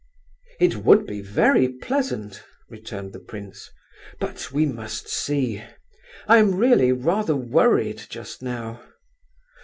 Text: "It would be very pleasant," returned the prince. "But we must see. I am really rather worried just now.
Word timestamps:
"It 0.59 0.77
would 0.77 1.05
be 1.05 1.21
very 1.21 1.69
pleasant," 1.69 2.43
returned 2.71 3.13
the 3.13 3.19
prince. 3.19 3.69
"But 4.19 4.51
we 4.51 4.65
must 4.65 5.07
see. 5.07 5.61
I 6.27 6.39
am 6.39 6.55
really 6.55 6.91
rather 6.91 7.35
worried 7.35 8.05
just 8.09 8.41
now. 8.41 8.81